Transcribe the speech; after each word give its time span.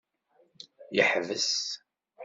Yeḥbes. 0.95 1.51